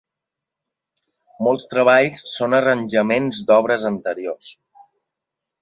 Molts 1.47 1.69
treballs 1.75 2.23
són 2.37 2.57
arranjaments 2.63 3.45
d'obres 3.51 3.89
anteriors. 3.95 4.53